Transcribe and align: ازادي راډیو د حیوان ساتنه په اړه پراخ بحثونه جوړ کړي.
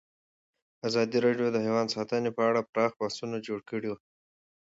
ازادي 0.87 1.17
راډیو 1.25 1.47
د 1.51 1.57
حیوان 1.65 1.87
ساتنه 1.95 2.29
په 2.37 2.41
اړه 2.49 2.67
پراخ 2.71 2.91
بحثونه 2.99 3.37
جوړ 3.47 3.59
کړي. 3.69 3.91